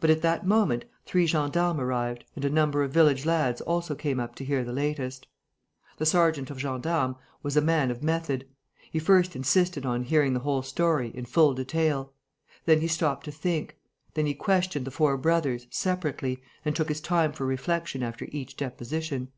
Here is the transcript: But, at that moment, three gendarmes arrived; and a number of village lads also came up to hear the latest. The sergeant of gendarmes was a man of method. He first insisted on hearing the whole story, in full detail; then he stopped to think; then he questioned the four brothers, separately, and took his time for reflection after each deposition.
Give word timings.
But, 0.00 0.08
at 0.08 0.22
that 0.22 0.46
moment, 0.46 0.86
three 1.04 1.26
gendarmes 1.26 1.78
arrived; 1.78 2.24
and 2.34 2.42
a 2.42 2.48
number 2.48 2.82
of 2.82 2.90
village 2.90 3.26
lads 3.26 3.60
also 3.60 3.94
came 3.94 4.18
up 4.18 4.34
to 4.36 4.46
hear 4.46 4.64
the 4.64 4.72
latest. 4.72 5.26
The 5.98 6.06
sergeant 6.06 6.48
of 6.48 6.58
gendarmes 6.58 7.16
was 7.42 7.54
a 7.54 7.60
man 7.60 7.90
of 7.90 8.02
method. 8.02 8.48
He 8.90 8.98
first 8.98 9.36
insisted 9.36 9.84
on 9.84 10.04
hearing 10.04 10.32
the 10.32 10.40
whole 10.40 10.62
story, 10.62 11.10
in 11.14 11.26
full 11.26 11.52
detail; 11.52 12.14
then 12.64 12.80
he 12.80 12.88
stopped 12.88 13.26
to 13.26 13.30
think; 13.30 13.76
then 14.14 14.24
he 14.24 14.32
questioned 14.32 14.86
the 14.86 14.90
four 14.90 15.18
brothers, 15.18 15.66
separately, 15.68 16.42
and 16.64 16.74
took 16.74 16.88
his 16.88 17.02
time 17.02 17.30
for 17.34 17.44
reflection 17.44 18.02
after 18.02 18.28
each 18.32 18.56
deposition. 18.56 19.32